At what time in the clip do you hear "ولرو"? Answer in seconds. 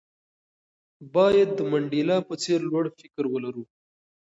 3.29-3.63